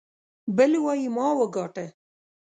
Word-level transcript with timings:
بل 0.57 0.71
وايي 0.85 1.07
ما 1.15 1.27
وګاټه. 1.39 1.85